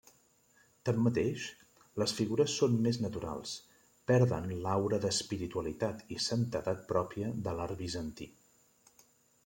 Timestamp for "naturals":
3.03-3.53